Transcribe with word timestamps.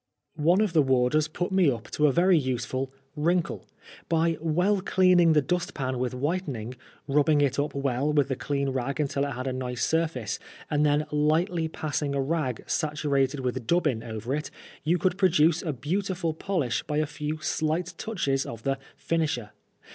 One 0.39 0.61
of 0.61 0.73
the 0.73 0.81
warders 0.81 1.27
put 1.27 1.51
me 1.51 1.69
up 1.69 1.91
to 1.91 2.07
a 2.07 2.11
very 2.11 2.35
useful 2.35 2.91
"wrinkle." 3.15 3.67
By 4.09 4.35
well 4.41 4.81
cleaning 4.81 5.33
the 5.33 5.43
dust 5.43 5.75
pan 5.75 5.99
with 5.99 6.15
whitening, 6.15 6.73
rubbing 7.07 7.39
it 7.39 7.59
up 7.59 7.75
well 7.75 8.11
with 8.11 8.27
the 8.29 8.35
clean 8.35 8.69
rag 8.69 8.99
until 8.99 9.23
it 9.25 9.33
had 9.33 9.45
a 9.45 9.53
nice 9.53 9.85
surface, 9.85 10.39
and 10.71 10.83
then 10.83 11.05
lightly 11.11 11.67
passing 11.67 12.15
a 12.15 12.19
rag 12.21 12.63
saturated 12.65 13.41
with 13.41 13.67
dubbin 13.67 14.01
over 14.01 14.33
it, 14.33 14.49
you 14.83 14.97
could 14.97 15.19
produce 15.19 15.61
a 15.61 15.71
beautiful 15.71 16.33
polish 16.33 16.81
by 16.81 16.97
a 16.97 17.05
few 17.05 17.37
slight 17.41 17.93
touches 17.99 18.43
of 18.43 18.63
the 18.63 18.79
"finisher." 18.97 19.51